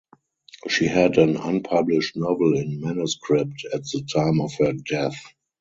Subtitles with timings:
[0.67, 5.23] She had an unpublished novel in manuscript at the time of her death.